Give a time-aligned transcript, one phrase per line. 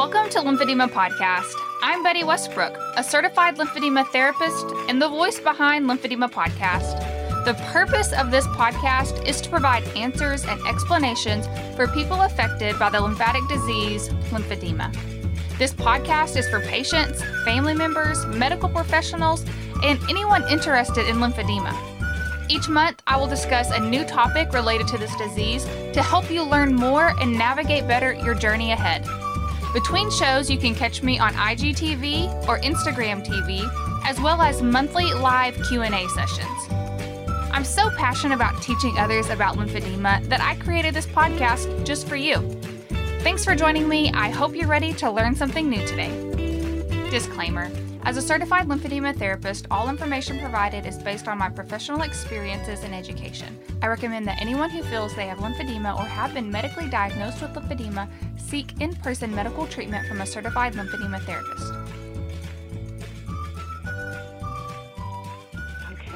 [0.00, 1.52] Welcome to Lymphedema Podcast.
[1.82, 7.44] I'm Betty Westbrook, a certified lymphedema therapist and the voice behind Lymphedema Podcast.
[7.44, 12.88] The purpose of this podcast is to provide answers and explanations for people affected by
[12.88, 14.90] the lymphatic disease, lymphedema.
[15.58, 19.44] This podcast is for patients, family members, medical professionals,
[19.82, 21.76] and anyone interested in lymphedema.
[22.48, 26.42] Each month, I will discuss a new topic related to this disease to help you
[26.42, 29.06] learn more and navigate better your journey ahead.
[29.72, 33.70] Between shows, you can catch me on IGTV or Instagram TV,
[34.04, 36.66] as well as monthly live Q&A sessions.
[37.52, 42.16] I'm so passionate about teaching others about lymphedema that I created this podcast just for
[42.16, 42.40] you.
[43.20, 44.10] Thanks for joining me.
[44.12, 46.10] I hope you're ready to learn something new today.
[47.10, 47.70] Disclaimer
[48.02, 52.94] As a certified lymphedema therapist, all information provided is based on my professional experiences and
[52.94, 53.58] education.
[53.82, 57.52] I recommend that anyone who feels they have lymphedema or have been medically diagnosed with
[57.52, 58.08] lymphedema
[58.40, 61.72] seek in person medical treatment from a certified lymphedema therapist.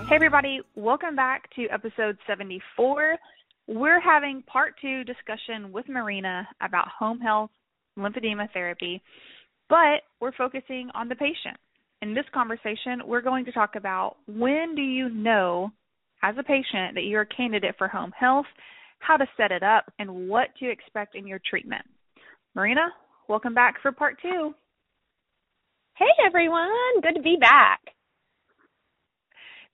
[0.09, 3.17] Hey, everybody, welcome back to episode 74.
[3.67, 7.51] We're having part two discussion with Marina about home health
[7.99, 9.03] lymphedema therapy,
[9.69, 11.59] but we're focusing on the patient.
[12.05, 15.71] In this conversation, we're going to talk about when do you know
[16.23, 18.45] as a patient that you're a candidate for home health,
[18.99, 21.81] how to set it up, and what to expect in your treatment.
[22.55, 22.89] Marina,
[23.27, 24.55] welcome back for part two.
[25.97, 27.81] Hey everyone, good to be back.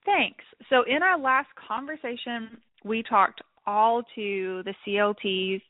[0.06, 0.44] Thanks.
[0.68, 5.62] So, in our last conversation, we talked all to the CLTs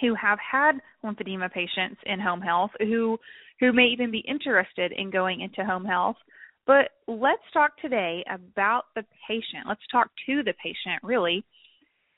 [0.00, 3.18] who have had lymphedema patients in home health who
[3.62, 6.16] who may even be interested in going into home health.
[6.66, 9.66] But let's talk today about the patient.
[9.68, 11.44] Let's talk to the patient really.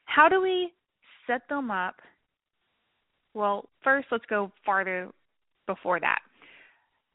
[0.07, 0.73] How do we
[1.27, 1.97] set them up
[3.35, 5.11] well, first let's go farther
[5.67, 6.21] before that.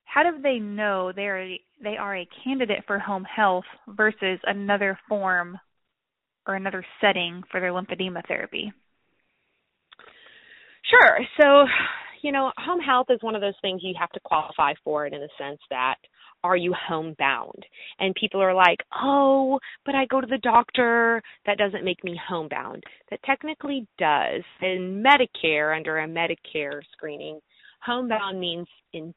[0.03, 1.47] How do they know they are
[1.81, 5.57] they are a candidate for home health versus another form
[6.45, 8.73] or another setting for their lymphedema therapy?
[10.89, 11.19] Sure.
[11.39, 11.65] So,
[12.21, 15.13] you know, home health is one of those things you have to qualify for it
[15.13, 15.95] in the sense that
[16.43, 17.65] are you homebound?
[17.99, 21.21] And people are like, oh, but I go to the doctor.
[21.45, 22.83] That doesn't make me homebound.
[23.09, 24.41] That technically does.
[24.61, 27.39] In Medicare, under a Medicare screening,
[27.81, 29.13] homebound means in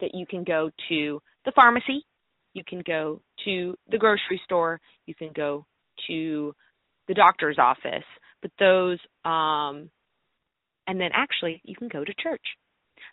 [0.00, 2.04] that you can go to the pharmacy,
[2.52, 5.64] you can go to the grocery store, you can go
[6.06, 6.54] to
[7.08, 8.04] the doctor's office,
[8.42, 9.90] but those um
[10.86, 12.42] and then actually you can go to church.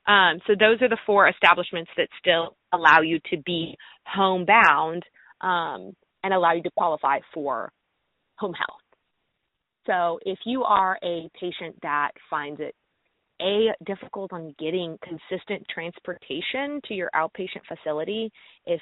[0.07, 3.75] Um, so those are the four establishments that still allow you to be
[4.05, 5.03] homebound
[5.41, 7.71] um, and allow you to qualify for
[8.35, 8.81] home health.
[9.85, 12.75] So if you are a patient that finds it
[13.41, 18.31] a difficult on getting consistent transportation to your outpatient facility,
[18.65, 18.81] if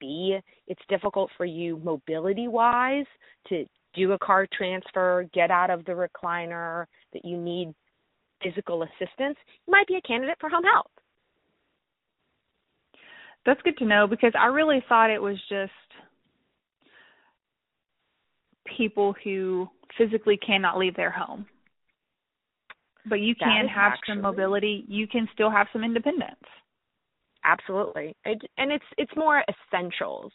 [0.00, 3.06] B it's difficult for you mobility wise
[3.48, 3.64] to
[3.94, 7.74] do a car transfer, get out of the recliner, that you need
[8.42, 10.90] physical assistance, you might be a candidate for home health.
[13.46, 15.72] That's good to know because I really thought it was just
[18.76, 21.46] people who physically cannot leave their home.
[23.08, 26.36] But you can have actually, some mobility, you can still have some independence.
[27.44, 28.14] Absolutely.
[28.24, 30.32] It, and it's it's more essentials.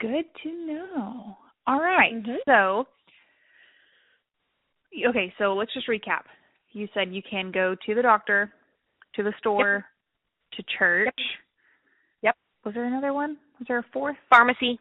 [0.00, 1.36] Good to know.
[1.66, 2.14] All right.
[2.14, 2.36] mm-hmm.
[2.46, 2.86] So
[5.08, 6.22] okay, so let's just recap.
[6.72, 8.52] You said you can go to the doctor,
[9.14, 9.84] to the store,
[10.52, 10.66] yep.
[10.66, 11.06] to church.
[11.16, 11.16] Yep.
[12.22, 12.36] yep.
[12.64, 13.36] Was there another one?
[13.58, 14.16] Was there a fourth?
[14.28, 14.78] Pharmacy.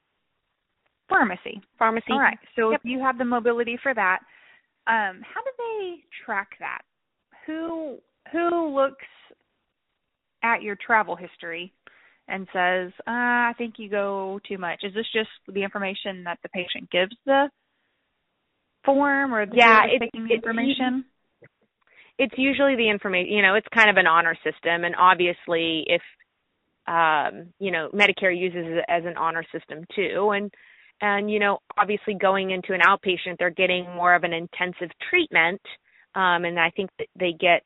[1.08, 1.62] Pharmacy.
[1.78, 2.12] Pharmacy.
[2.12, 2.38] All right.
[2.56, 2.81] So yep.
[2.81, 4.20] if you have the mobility for that,
[4.88, 5.96] um, how do they
[6.26, 6.81] track that?
[7.47, 7.97] Who
[8.31, 9.06] who looks
[10.44, 11.74] at your travel history
[12.28, 14.84] and says, uh, "I think you go too much"?
[14.84, 17.50] Is this just the information that the patient gives the
[18.94, 21.05] form or the yeah, it's, taking the information?
[22.17, 23.31] It's usually the information.
[23.31, 26.02] You know, it's kind of an honor system, and obviously, if
[26.87, 30.52] um, you know, Medicare uses it as an honor system too, and
[31.02, 35.61] and you know, obviously, going into an outpatient, they're getting more of an intensive treatment,
[36.16, 37.64] um, and I think that they get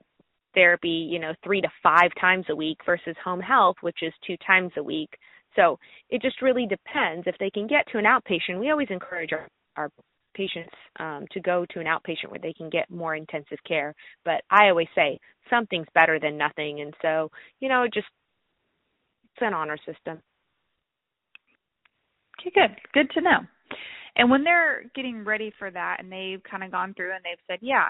[0.54, 4.38] therapy, you know, three to five times a week versus home health, which is two
[4.46, 5.10] times a week.
[5.56, 5.78] So
[6.10, 7.28] it just really depends.
[7.28, 9.90] If they can get to an outpatient, we always encourage our, our
[10.34, 13.94] patients um, to go to an outpatient where they can get more intensive care.
[14.26, 15.20] But I always say
[15.50, 18.08] something's better than nothing, and so you know, just
[19.36, 20.22] it's an honor system.
[22.40, 23.40] Okay, good, good to know.
[24.16, 27.44] And when they're getting ready for that, and they've kind of gone through and they've
[27.48, 27.88] said, "Yeah,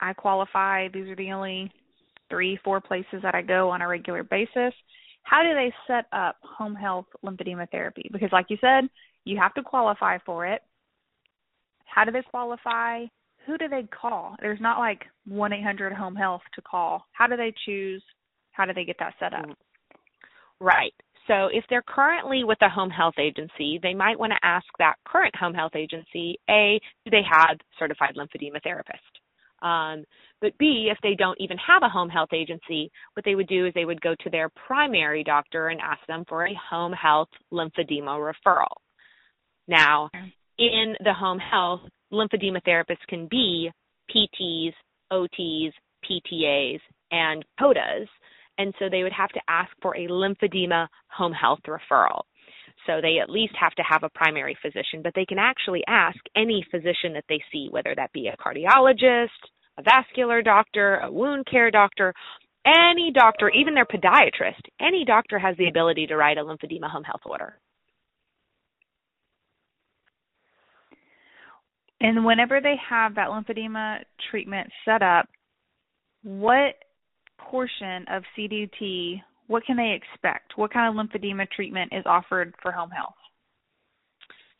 [0.00, 0.88] I qualify.
[0.88, 1.70] These are the only
[2.28, 4.72] three, four places that I go on a regular basis.
[5.22, 8.08] How do they set up home health lymphedema therapy?
[8.12, 8.88] Because, like you said,
[9.24, 10.62] you have to qualify for it.
[11.94, 13.04] How do they qualify?
[13.46, 14.36] Who do they call?
[14.40, 17.04] There's not like 1 800 home health to call.
[17.12, 18.02] How do they choose?
[18.52, 19.46] How do they get that set up?
[20.60, 20.92] Right.
[21.26, 24.96] So if they're currently with a home health agency, they might want to ask that
[25.06, 28.98] current home health agency, A, do they have certified lymphedema therapist?
[29.62, 30.04] Um,
[30.40, 33.66] but B, if they don't even have a home health agency, what they would do
[33.66, 37.28] is they would go to their primary doctor and ask them for a home health
[37.52, 38.74] lymphedema referral.
[39.68, 40.10] Now,
[40.60, 41.80] in the home health,
[42.12, 43.70] lymphedema therapists can be
[44.14, 44.72] PTs,
[45.12, 45.72] OTs,
[46.04, 46.80] PTAs,
[47.10, 48.06] and COTAs.
[48.58, 52.22] And so they would have to ask for a lymphedema home health referral.
[52.86, 56.18] So they at least have to have a primary physician, but they can actually ask
[56.36, 59.28] any physician that they see, whether that be a cardiologist,
[59.78, 62.12] a vascular doctor, a wound care doctor,
[62.66, 67.04] any doctor, even their podiatrist, any doctor has the ability to write a lymphedema home
[67.04, 67.58] health order.
[72.00, 73.98] And whenever they have that lymphedema
[74.30, 75.28] treatment set up,
[76.22, 76.74] what
[77.38, 80.56] portion of CDT, what can they expect?
[80.56, 83.14] What kind of lymphedema treatment is offered for home health?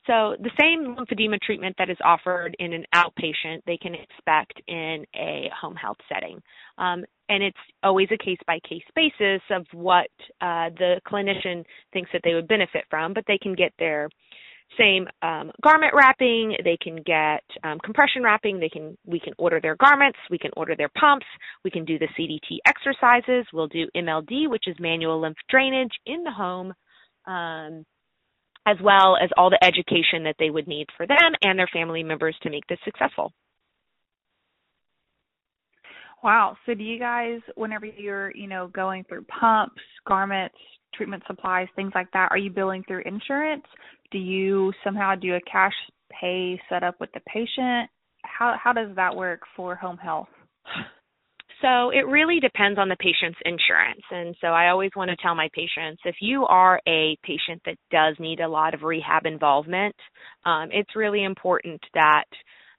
[0.07, 5.05] So the same lymphedema treatment that is offered in an outpatient, they can expect in
[5.15, 6.43] a home health setting.
[6.79, 10.11] Um, and it's always a case by case basis of what
[10.41, 14.09] uh, the clinician thinks that they would benefit from, but they can get their
[14.79, 16.57] same um, garment wrapping.
[16.65, 18.61] They can get um, compression wrapping.
[18.61, 20.19] They can we can order their garments.
[20.31, 21.27] We can order their pumps.
[21.65, 23.47] We can do the CDT exercises.
[23.53, 26.73] We'll do MLD, which is manual lymph drainage in the home,
[27.27, 27.85] um,
[28.67, 32.03] as well as all the education that they would need for them and their family
[32.03, 33.33] members to make this successful.
[36.23, 36.57] Wow.
[36.67, 40.57] So do you guys, whenever you're, you know, going through pumps, garments,
[40.95, 43.65] treatment supplies, things like that, are you billing through insurance?
[44.11, 45.75] Do you somehow do a cash
[46.21, 47.91] pay setup with the patient?
[48.25, 50.29] How how does that work for home health?
[51.63, 54.03] So it really depends on the patient's insurance.
[54.11, 57.77] And so I always want to tell my patients if you are a patient that
[57.91, 59.95] does need a lot of rehab involvement,
[60.47, 62.25] um, it's really important that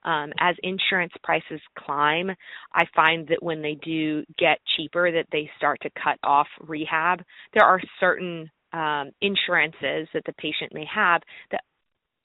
[0.04, 2.32] um, as insurance prices climb,
[2.74, 7.22] I find that when they do get cheaper, that they start to cut off rehab.
[7.54, 11.22] There are certain um, insurances that the patient may have
[11.52, 11.64] that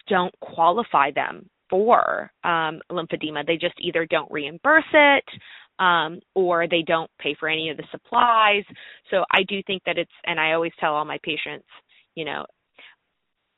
[0.09, 3.47] don't qualify them for um, lymphedema.
[3.47, 5.25] They just either don't reimburse it
[5.79, 8.65] um, or they don't pay for any of the supplies.
[9.11, 11.67] So I do think that it's, and I always tell all my patients,
[12.15, 12.47] you know,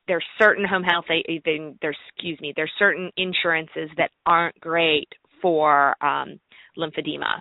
[0.08, 5.08] there's certain home health, there's, excuse me, there's certain insurances that aren't great
[5.40, 6.40] for um,
[6.76, 7.40] lymphedema.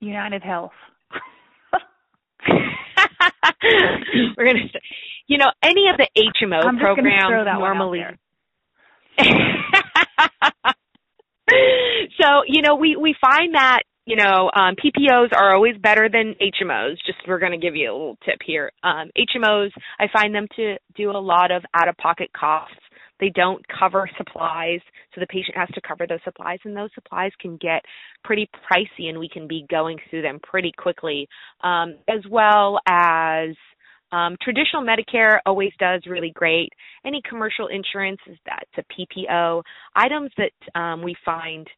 [0.00, 0.72] United Health.
[4.36, 4.60] We're gonna,
[5.26, 8.04] you know, any of the HMO I'm programs normally.
[12.20, 16.34] so you know, we we find that you know um, PPOs are always better than
[16.40, 16.96] HMOs.
[17.06, 18.72] Just we're going to give you a little tip here.
[18.82, 19.70] Um, HMOs,
[20.00, 22.74] I find them to do a lot of out-of-pocket costs.
[23.20, 24.80] They don't cover supplies,
[25.14, 27.82] so the patient has to cover those supplies, and those supplies can get
[28.24, 31.28] pretty pricey, and we can be going through them pretty quickly,
[31.62, 33.50] um, as well as
[34.10, 36.70] um, traditional Medicare always does really great.
[37.04, 39.62] Any commercial insurance is that's a PPO.
[39.94, 41.68] Items that um, we find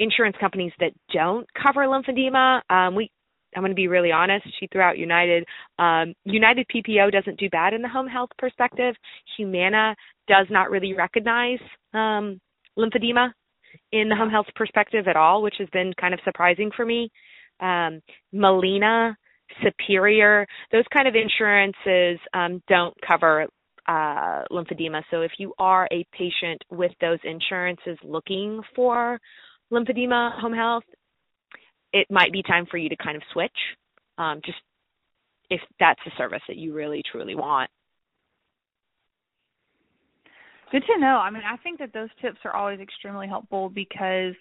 [0.00, 3.10] insurance companies that don't cover lymphedema, um, we
[3.54, 4.46] I'm going to be really honest.
[4.58, 5.44] She threw out United.
[5.78, 8.94] Um, United PPO doesn't do bad in the home health perspective.
[9.36, 9.96] Humana
[10.28, 11.58] does not really recognize
[11.92, 12.40] um,
[12.78, 13.32] lymphedema
[13.92, 17.10] in the home health perspective at all, which has been kind of surprising for me.
[17.58, 18.00] Um,
[18.32, 19.16] Molina
[19.64, 23.48] Superior, those kind of insurances um, don't cover
[23.88, 25.02] uh, lymphedema.
[25.10, 29.18] So if you are a patient with those insurances looking for
[29.72, 30.84] lymphedema home health,
[31.92, 33.50] it might be time for you to kind of switch.
[34.18, 34.58] Um, just
[35.48, 37.70] if that's a service that you really truly want.
[40.70, 41.16] Good to know.
[41.16, 44.34] I mean, I think that those tips are always extremely helpful because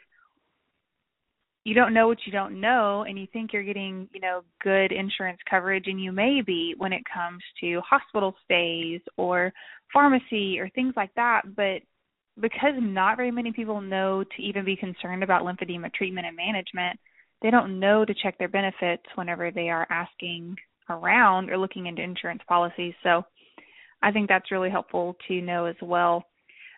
[1.64, 4.92] you don't know what you don't know and you think you're getting, you know, good
[4.92, 9.52] insurance coverage and you may be when it comes to hospital stays or
[9.92, 11.82] pharmacy or things like that, but
[12.40, 17.00] because not very many people know to even be concerned about lymphedema treatment and management,
[17.42, 20.56] they don't know to check their benefits whenever they are asking
[20.90, 22.94] around or looking into insurance policies.
[23.04, 23.24] So
[24.02, 26.24] I think that's really helpful to know as well.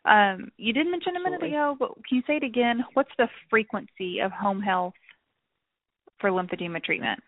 [0.05, 2.83] Um, you did mention a minute ago, but can you say it again?
[2.93, 4.93] What's the frequency of home health
[6.19, 7.19] for lymphedema treatment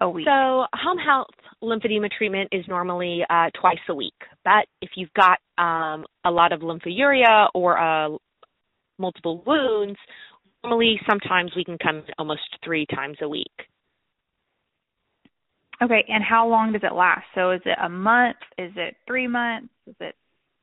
[0.00, 0.26] a week?
[0.26, 1.26] So, home health
[1.62, 4.14] lymphedema treatment is normally uh, twice a week.
[4.44, 8.16] But if you've got um, a lot of lymphorrhea or uh,
[8.98, 9.98] multiple wounds,
[10.62, 13.46] normally sometimes we can come almost three times a week.
[15.82, 17.24] okay, and how long does it last?
[17.34, 18.36] So is it a month?
[18.56, 19.68] Is it three months?
[19.86, 20.14] Is it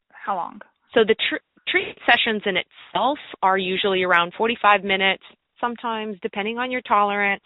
[0.09, 0.61] how long?
[0.93, 5.23] So the tr- treatment sessions in itself are usually around 45 minutes.
[5.61, 7.43] Sometimes, depending on your tolerance,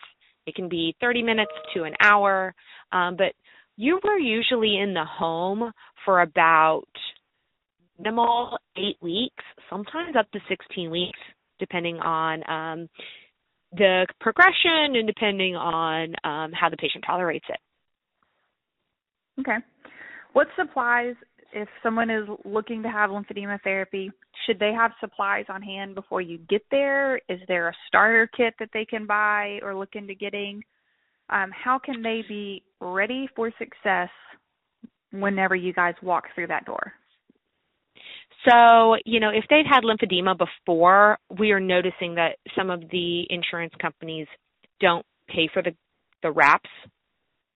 [0.50, 2.54] it can be 30 minutes to an hour.
[2.92, 3.34] Um, but
[3.78, 5.72] you were usually in the home
[6.04, 6.88] for about
[7.98, 11.20] minimal eight weeks, sometimes up to 16 weeks,
[11.60, 12.90] depending on um,
[13.74, 17.60] the progression and depending on um, how the patient tolerates it.
[19.42, 19.58] Okay.
[20.34, 21.16] What supplies,
[21.54, 24.12] if someone is looking to have lymphedema therapy,
[24.46, 27.18] should they have supplies on hand before you get there?
[27.30, 30.62] Is there a starter kit that they can buy or look into getting?
[31.30, 34.10] Um, how can they be ready for success
[35.12, 36.94] whenever you guys walk through that door?
[38.48, 43.26] So, you know, if they've had lymphedema before, we are noticing that some of the
[43.30, 44.28] insurance companies
[44.80, 45.72] don't pay for the
[46.22, 46.70] the wraps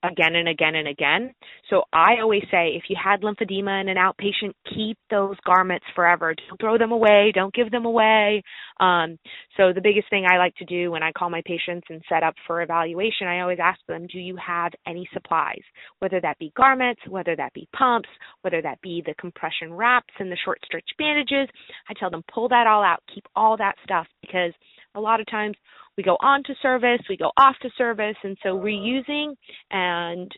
[0.03, 1.33] again and again and again.
[1.69, 6.35] So I always say if you had lymphedema in an outpatient, keep those garments forever.
[6.35, 8.43] Don't throw them away, don't give them away.
[8.79, 9.17] Um,
[9.57, 12.23] so the biggest thing I like to do when I call my patients and set
[12.23, 15.61] up for evaluation, I always ask them, do you have any supplies?
[15.99, 18.09] Whether that be garments, whether that be pumps,
[18.41, 21.47] whether that be the compression wraps and the short stretch bandages.
[21.89, 24.53] I tell them pull that all out, keep all that stuff because
[24.95, 25.55] a lot of times
[25.97, 29.35] we go on to service, we go off to service, and so reusing
[29.71, 30.31] and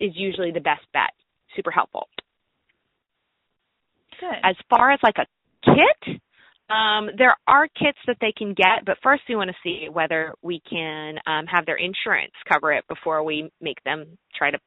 [0.00, 1.10] is usually the best bet.
[1.56, 2.08] Super helpful.
[4.20, 4.38] Good.
[4.42, 5.26] As far as like a
[5.64, 6.20] kit,
[6.70, 10.34] um, there are kits that they can get, but first we want to see whether
[10.42, 14.58] we can um, have their insurance cover it before we make them try to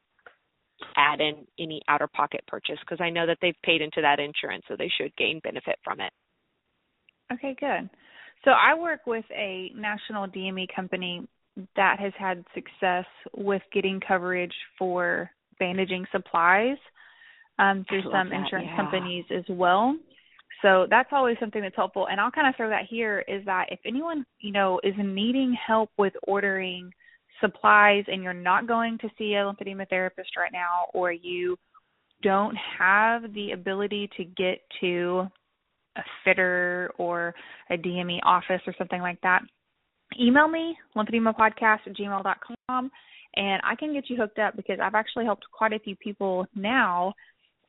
[0.95, 4.19] add in any out of pocket purchase because I know that they've paid into that
[4.19, 6.11] insurance, so they should gain benefit from it.
[7.33, 7.89] Okay, good.
[8.43, 11.27] So I work with a national DME company
[11.75, 15.29] that has had success with getting coverage for
[15.59, 16.77] bandaging supplies
[17.59, 18.75] um, through some that, insurance yeah.
[18.75, 19.95] companies as well.
[20.61, 22.07] So that's always something that's helpful.
[22.09, 25.55] And I'll kind of throw that here is that if anyone, you know, is needing
[25.65, 26.91] help with ordering
[27.41, 31.57] supplies and you're not going to see a lymphedema therapist right now or you
[32.23, 35.27] don't have the ability to get to
[35.97, 37.33] a fitter or
[37.69, 39.41] a DME office or something like that,
[40.19, 42.91] email me, lymphedemapodcast at gmail.com,
[43.35, 46.47] and I can get you hooked up because I've actually helped quite a few people
[46.55, 47.13] now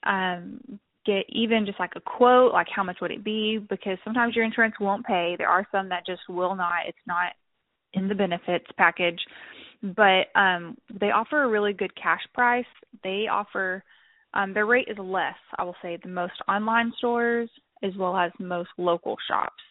[0.05, 0.61] um,
[1.05, 4.45] get even just like a quote, like how much would it be, because sometimes your
[4.45, 5.35] insurance won't pay.
[5.37, 6.87] There are some that just will not.
[6.87, 7.33] It's not
[7.95, 9.21] in the benefits package.
[9.83, 12.65] But um, they offer a really good cash price.
[13.05, 13.83] They offer
[14.35, 17.49] um, their rate is less, I will say, than most online stores
[17.83, 19.63] as well as most local shops.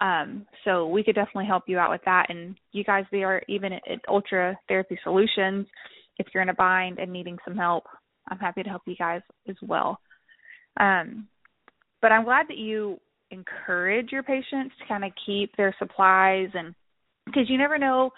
[0.00, 2.26] Um, so we could definitely help you out with that.
[2.28, 5.66] And you guys, we are even at, at Ultra Therapy Solutions.
[6.18, 7.84] If you're in a bind and needing some help,
[8.28, 9.98] I'm happy to help you guys as well.
[10.78, 11.26] Um,
[12.00, 13.00] but I'm glad that you
[13.30, 16.74] encourage your patients to kind of keep their supplies and
[17.26, 18.10] because you never know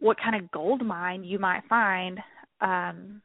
[0.00, 2.18] what kind of gold mine you might find
[2.60, 3.22] um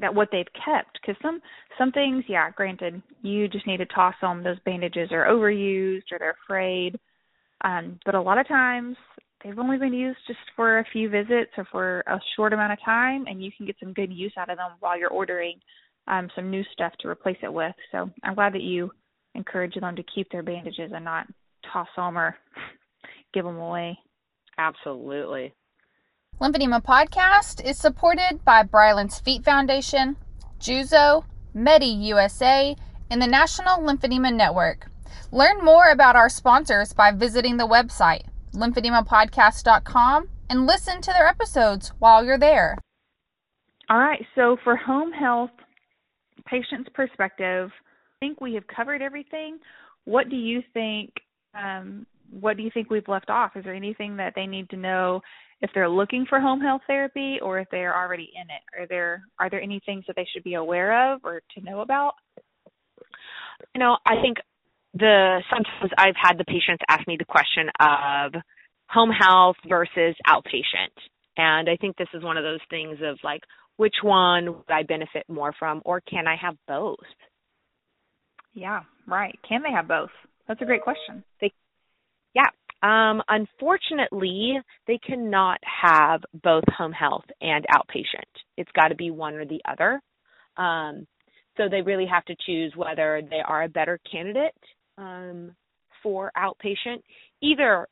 [0.00, 1.40] that what they've kept because some
[1.76, 4.42] some things yeah granted you just need to toss them.
[4.42, 6.98] Those bandages are overused or they're frayed.
[7.64, 8.96] Um but a lot of times
[9.42, 12.78] they've only been used just for a few visits or for a short amount of
[12.84, 15.58] time and you can get some good use out of them while you're ordering
[16.06, 17.74] um some new stuff to replace it with.
[17.92, 18.90] So i'm glad that you
[19.34, 21.26] encourage them to keep their bandages and not
[21.72, 22.36] toss them or
[23.34, 23.98] give them away.
[24.58, 25.54] Absolutely.
[26.40, 30.16] Lymphedema Podcast is supported by Bryland's Feet Foundation,
[30.60, 32.76] Juzo, Medi USA,
[33.10, 34.88] and the National Lymphedema Network.
[35.32, 38.22] Learn more about our sponsors by visiting the website,
[38.54, 42.78] lymphedemapodcast.com, and listen to their episodes while you're there.
[43.90, 44.24] All right.
[44.36, 45.50] So for home health
[46.46, 49.58] patient's perspective, I think we have covered everything.
[50.04, 51.10] What do you think?
[51.52, 53.56] Um, what do you think we've left off?
[53.56, 55.20] Is there anything that they need to know
[55.60, 58.80] if they're looking for home health therapy, or if they're already in it?
[58.80, 61.80] Are there are there any things that they should be aware of or to know
[61.80, 62.14] about?
[63.74, 64.38] You know, I think
[64.94, 68.32] the sometimes I've had the patients ask me the question of
[68.88, 70.94] home health versus outpatient.
[71.36, 73.42] And I think this is one of those things of like
[73.76, 76.96] which one would I benefit more from or can I have both?
[78.54, 79.38] Yeah, right.
[79.48, 80.10] Can they have both?
[80.46, 81.22] That's a great question.
[81.40, 81.52] They.
[82.82, 88.30] Um, unfortunately, they cannot have both home health and outpatient.
[88.56, 90.00] It's got to be one or the other.
[90.56, 91.06] Um,
[91.56, 94.54] so they really have to choose whether they are a better candidate
[94.96, 95.54] um,
[96.02, 97.02] for outpatient,
[97.42, 97.88] either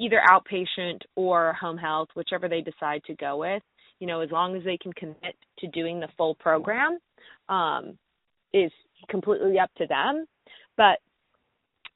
[0.00, 3.62] either outpatient or home health, whichever they decide to go with.
[4.00, 6.98] You know, as long as they can commit to doing the full program,
[7.50, 7.98] um,
[8.54, 8.72] is
[9.08, 10.24] completely up to them.
[10.76, 10.98] But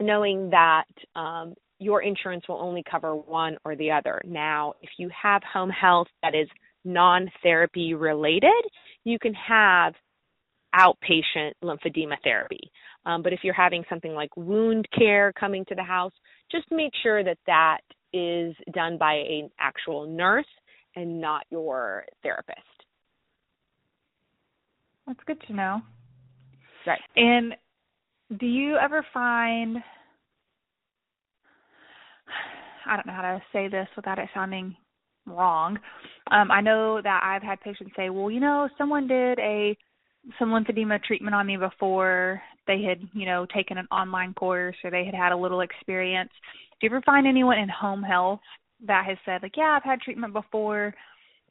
[0.01, 0.85] knowing that
[1.15, 4.21] um, your insurance will only cover one or the other.
[4.25, 6.49] Now, if you have home health that is
[6.85, 8.51] non therapy related,
[9.05, 9.95] you can have
[10.75, 12.71] outpatient lymphedema therapy.
[13.07, 16.13] Um, but if you're having something like wound care coming to the house,
[16.51, 17.79] just make sure that that
[18.13, 20.47] is done by an actual nurse
[20.97, 22.61] and not your therapist.
[25.07, 25.83] That's good to know.
[26.87, 27.01] Right.
[27.17, 27.55] And
[28.39, 29.77] do you ever find
[32.87, 34.77] I don't know how to say this without it sounding
[35.27, 35.79] wrong.
[36.31, 39.77] Um, I know that I've had patients say, "Well, you know, someone did a
[40.39, 44.91] some lymphedema treatment on me before they had, you know, taken an online course or
[44.91, 46.31] they had had a little experience."
[46.81, 48.41] Do you ever find anyone in home health
[48.87, 50.95] that has said, like, "Yeah, I've had treatment before,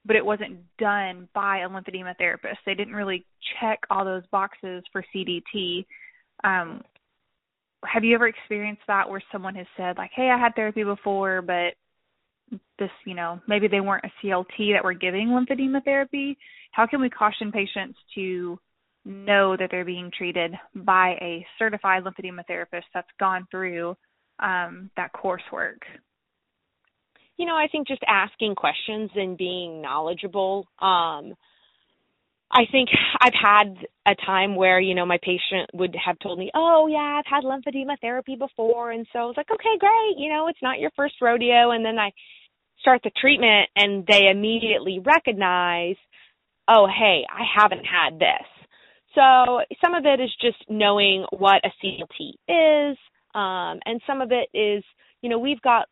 [0.06, 2.60] but it wasn't done by a lymphedema therapist.
[2.66, 3.26] They didn't really
[3.60, 5.86] check all those boxes for CDT."
[6.44, 6.82] Um,
[7.86, 11.42] have you ever experienced that where someone has said like, "Hey, I had therapy before,
[11.42, 11.76] but
[12.80, 16.38] this, you know, maybe they weren't a CLT that were giving lymphedema therapy."
[16.72, 18.60] How can we caution patients to
[19.06, 23.96] know that they're being treated by a certified lymphedema therapist that's gone through
[24.40, 25.80] um, that coursework?
[27.38, 30.68] You know, I think just asking questions and being knowledgeable.
[30.80, 31.34] Um,
[32.54, 36.52] I think I've had a time where, you know, my patient would have told me,
[36.54, 38.92] oh, yeah, I've had lymphedema therapy before.
[38.92, 40.16] And so I was like, okay, great.
[40.18, 41.72] You know, it's not your first rodeo.
[41.72, 42.12] And then I
[42.80, 45.96] start the treatment and they immediately recognize,
[46.68, 48.48] oh, hey, I haven't had this.
[49.16, 52.98] So some of it is just knowing what a CLT is.
[53.34, 54.84] Um, and some of it is,
[55.22, 55.88] you know, we've got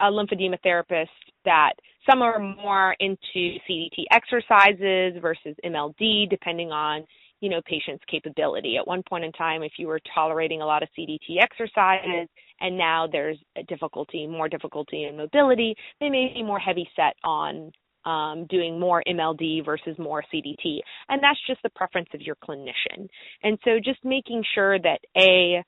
[0.00, 1.10] a lymphedema therapist
[1.44, 1.72] that
[2.08, 7.04] some are more into CDT exercises versus MLD, depending on
[7.40, 8.76] you know patient's capability.
[8.76, 12.28] At one point in time, if you were tolerating a lot of CDT exercises,
[12.60, 17.72] and now there's difficulty, more difficulty in mobility, they may be more heavy set on
[18.06, 20.78] um, doing more MLD versus more CDT,
[21.08, 23.08] and that's just the preference of your clinician.
[23.42, 25.64] And so, just making sure that a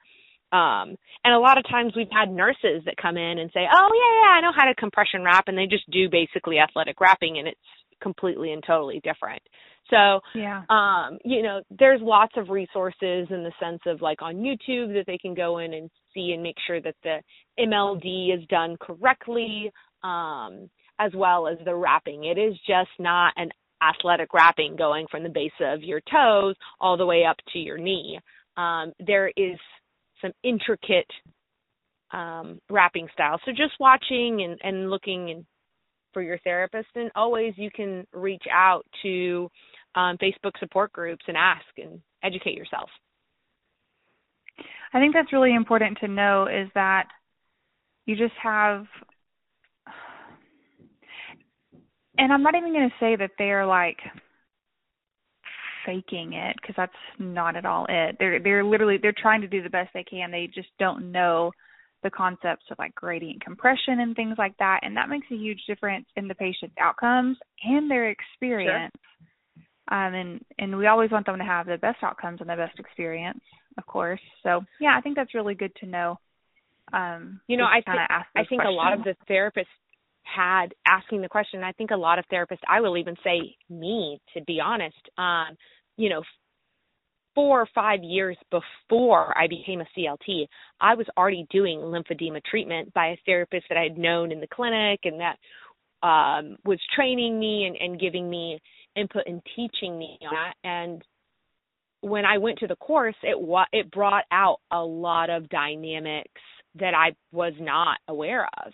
[0.53, 3.91] um, and a lot of times we've had nurses that come in and say, "Oh
[3.93, 7.39] yeah, yeah, I know how to compression wrap," and they just do basically athletic wrapping,
[7.39, 7.61] and it's
[8.03, 9.43] completely and totally different.
[9.91, 14.37] So, yeah, um, you know, there's lots of resources in the sense of like on
[14.37, 17.19] YouTube that they can go in and see and make sure that the
[17.59, 19.71] MLD is done correctly,
[20.03, 22.25] um, as well as the wrapping.
[22.25, 23.51] It is just not an
[23.83, 27.79] athletic wrapping going from the base of your toes all the way up to your
[27.79, 28.19] knee.
[28.57, 29.59] Um, there is
[30.21, 31.11] some intricate
[32.13, 33.41] um, wrapping styles.
[33.45, 35.47] So just watching and, and looking and
[36.13, 39.51] for your therapist, and always you can reach out to
[39.95, 42.89] um, Facebook support groups and ask and educate yourself.
[44.93, 47.05] I think that's really important to know is that
[48.07, 48.87] you just have
[52.17, 53.99] and I'm not even going to say that they're like
[55.89, 58.17] faking it because that's not at all it.
[58.19, 60.31] They're they're literally they're trying to do the best they can.
[60.31, 61.53] They just don't know
[62.03, 65.61] the concepts of like gradient compression and things like that, and that makes a huge
[65.67, 68.93] difference in the patient's outcomes and their experience.
[69.89, 69.99] Sure.
[69.99, 72.79] Um, and and we always want them to have the best outcomes and the best
[72.79, 73.41] experience,
[73.79, 74.21] of course.
[74.43, 76.19] So yeah, I think that's really good to know.
[76.93, 78.69] Um, you know, I think I think questions.
[78.69, 79.65] a lot of the therapists
[80.23, 81.63] had asking the question.
[81.65, 85.57] I think a lot of therapists, I will even say me, to be honest, um,
[85.99, 86.23] you know,
[87.35, 90.47] four or five years before I became a CLT,
[90.81, 94.49] I was already doing lymphedema treatment by a therapist that I had known in the
[94.49, 95.37] clinic and that
[96.07, 98.59] um, was training me and, and giving me
[98.97, 100.55] input and teaching me on that.
[100.65, 101.03] And
[102.01, 106.41] when I went to the course, it wa- it brought out a lot of dynamics
[106.77, 108.73] that I was not aware of.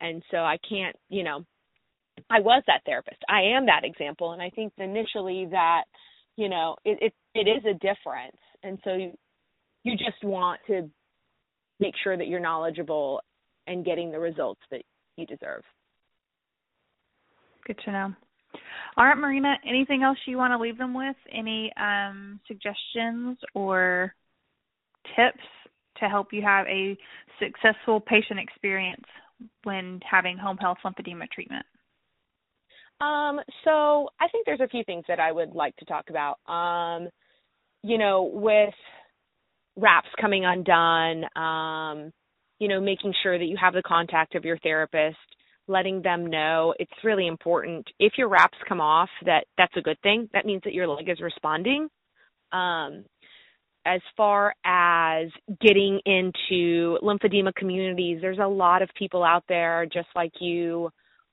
[0.00, 1.44] And so I can't, you know,
[2.30, 3.18] I was that therapist.
[3.28, 4.32] I am that example.
[4.32, 5.84] And I think initially that,
[6.36, 8.36] you know, it, it, it is a difference.
[8.62, 9.12] And so you,
[9.84, 10.88] you just want to
[11.80, 13.20] make sure that you're knowledgeable
[13.66, 14.82] and getting the results that
[15.16, 15.62] you deserve.
[17.66, 18.12] Good to know.
[18.96, 21.16] All right, Marina, anything else you want to leave them with?
[21.32, 24.14] Any um, suggestions or
[25.16, 25.44] tips
[25.98, 26.96] to help you have a
[27.38, 29.04] successful patient experience
[29.64, 31.64] when having home health lymphedema treatment?
[33.02, 36.38] Um, so I think there's a few things that I would like to talk about.
[36.48, 37.08] Um,
[37.82, 38.74] you know, with
[39.76, 42.12] wraps coming undone, um,
[42.60, 45.16] you know, making sure that you have the contact of your therapist,
[45.66, 47.84] letting them know it's really important.
[47.98, 50.28] If your wraps come off, that that's a good thing.
[50.32, 51.88] That means that your leg is responding.
[52.52, 53.04] Um,
[53.84, 55.26] as far as
[55.60, 60.88] getting into lymphedema communities, there's a lot of people out there just like you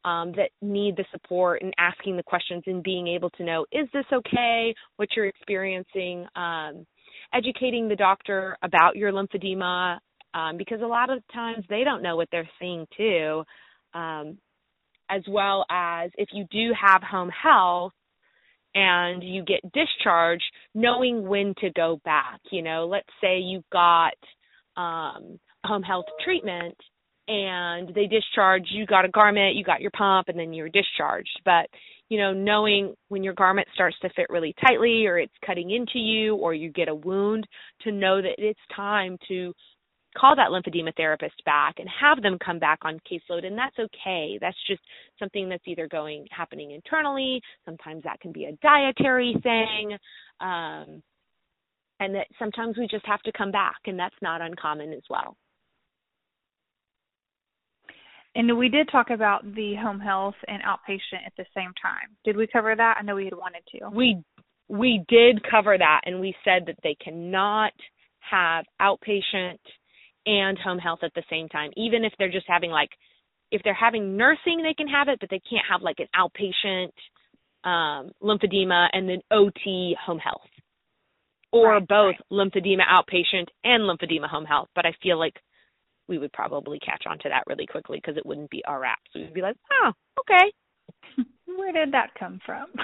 [0.05, 3.87] um, that need the support and asking the questions and being able to know, is
[3.93, 4.73] this okay?
[4.95, 6.25] What you're experiencing?
[6.35, 6.85] Um,
[7.33, 9.99] educating the doctor about your lymphedema
[10.33, 13.43] um, because a lot of times they don't know what they're seeing too.
[13.93, 14.37] Um,
[15.11, 17.93] as well as if you do have home health,
[18.75, 20.43] and you get discharged
[20.75, 24.13] knowing when to go back you know let's say you've got
[24.77, 26.75] um home health treatment
[27.29, 31.39] and they discharge you got a garment you got your pump and then you're discharged.
[31.45, 31.67] But
[32.09, 35.99] you know knowing when your garment starts to fit really tightly or it's cutting into
[35.99, 37.47] you or you get a wound
[37.81, 39.53] to know that it's time to
[40.17, 43.45] call that lymphedema therapist back and have them come back on caseload.
[43.45, 44.39] And that's okay.
[44.41, 44.81] That's just
[45.19, 47.39] something that's either going happening internally.
[47.63, 49.95] Sometimes that can be a dietary thing.
[50.41, 51.03] Um,
[51.99, 55.37] and that sometimes we just have to come back and that's not uncommon as well
[58.35, 62.35] and we did talk about the home health and outpatient at the same time did
[62.37, 64.21] we cover that i know we had wanted to we
[64.69, 67.73] we did cover that and we said that they cannot
[68.19, 69.57] have outpatient
[70.25, 71.71] and home health at the same time.
[71.75, 72.91] Even if they're just having like
[73.51, 76.91] if they're having nursing they can have it, but they can't have like an outpatient
[77.67, 80.41] um lymphedema and then OT home health.
[81.51, 82.51] Or right, both right.
[82.53, 84.69] lymphedema outpatient and lymphedema home health.
[84.75, 85.33] But I feel like
[86.09, 88.99] we would probably catch on to that really quickly because it wouldn't be our app.
[89.13, 90.51] So We would be like, oh, okay.
[91.45, 92.67] Where did that come from?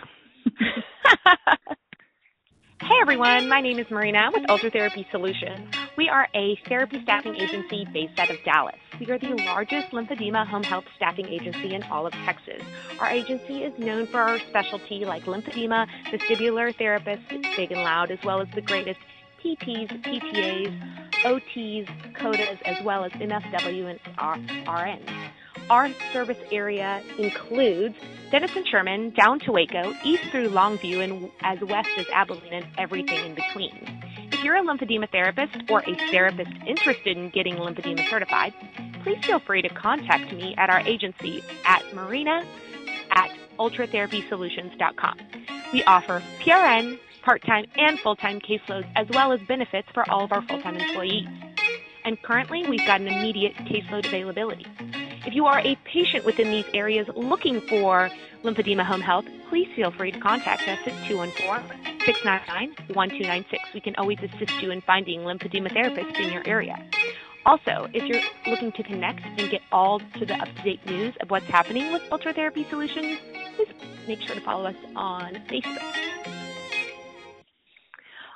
[2.82, 5.74] Hey everyone, my name is Marina with Ultra Therapy Solutions.
[5.98, 8.76] We are a therapy staffing agency based out of Dallas.
[9.00, 12.62] We are the largest lymphedema home health staffing agency in all of Texas.
[13.00, 18.20] Our agency is known for our specialty like lymphedema, vestibular therapists, big and loud, as
[18.24, 19.00] well as the greatest
[19.44, 25.10] PTs, PTAs, OTs, CODAs, as well as MSW and RNs.
[25.70, 27.96] Our service area includes
[28.30, 33.26] Denison Sherman down to Waco, east through Longview, and as west as Abilene and everything
[33.26, 33.72] in between.
[34.32, 38.54] If you're a lymphedema therapist or a therapist interested in getting lymphedema certified,
[39.04, 42.46] please feel free to contact me at our agency at marina
[43.12, 45.18] at ultratherapysolutions.com.
[45.74, 50.42] We offer PRN, part-time, and full-time caseloads as well as benefits for all of our
[50.44, 51.28] full-time employees.
[52.06, 54.68] And currently, we've got an immediate caseload availability.
[55.26, 58.12] If you are a patient within these areas looking for
[58.44, 63.74] lymphedema home health, please feel free to contact us at 214-699-1296.
[63.74, 66.78] We can always assist you in finding lymphedema therapists in your area.
[67.48, 71.48] Also, if you're looking to connect and get all to the up-to-date news of what's
[71.48, 73.18] happening with Ultra Therapy Solutions,
[73.56, 73.68] please
[74.08, 75.82] make sure to follow us on Facebook.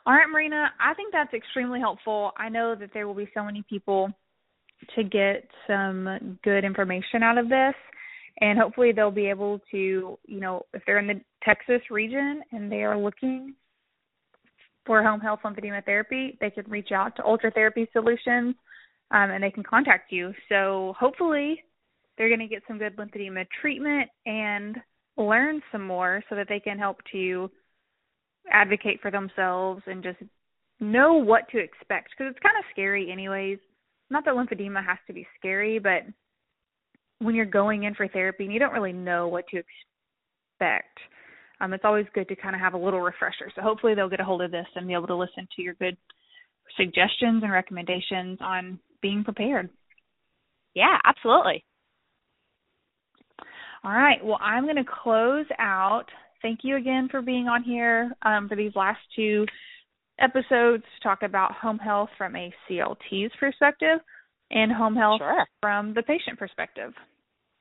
[0.05, 2.31] All right, Marina, I think that's extremely helpful.
[2.37, 4.11] I know that there will be so many people
[4.95, 7.75] to get some good information out of this
[8.41, 12.71] and hopefully they'll be able to you know if they're in the texas region and
[12.71, 13.53] they are looking
[14.85, 18.55] for home health lymphedema therapy they can reach out to ultra therapy solutions
[19.11, 21.63] um, and they can contact you so hopefully
[22.17, 24.77] they're going to get some good lymphedema treatment and
[25.17, 27.49] learn some more so that they can help to
[28.51, 30.17] advocate for themselves and just
[30.79, 33.59] know what to expect because it's kind of scary anyways
[34.09, 36.03] not that lymphedema has to be scary, but
[37.19, 40.97] when you're going in for therapy and you don't really know what to expect,
[41.61, 43.51] um, it's always good to kind of have a little refresher.
[43.55, 45.73] So hopefully they'll get a hold of this and be able to listen to your
[45.75, 45.97] good
[46.77, 49.69] suggestions and recommendations on being prepared.
[50.73, 51.63] Yeah, absolutely.
[53.83, 54.23] All right.
[54.23, 56.05] Well, I'm going to close out.
[56.41, 59.45] Thank you again for being on here um, for these last two
[60.19, 63.99] episodes to talk about home health from a CLT's perspective
[64.51, 65.45] and home health sure.
[65.61, 66.93] from the patient perspective.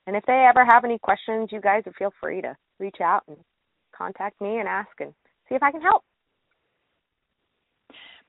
[0.07, 3.37] And if they ever have any questions, you guys feel free to reach out and
[3.95, 5.13] contact me and ask and
[5.49, 6.03] see if I can help.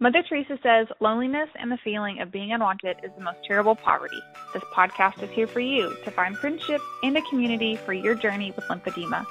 [0.02, 4.20] Mother Teresa says loneliness and the feeling of being unwanted is the most terrible poverty.
[4.54, 8.54] This podcast is here for you to find friendship and a community for your journey
[8.56, 9.26] with lymphedema.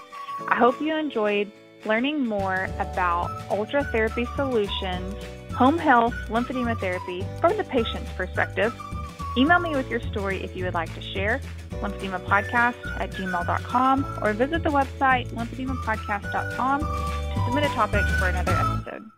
[0.47, 1.51] I hope you enjoyed
[1.85, 5.15] learning more about Ultra Therapy Solutions
[5.59, 8.73] home health lymphedema therapy from the patient's perspective.
[9.37, 11.41] Email me with your story if you would like to share,
[11.81, 19.11] lymphedemapodcast at gmail.com, or visit the website lymphedemapodcast.com to submit a topic for another episode.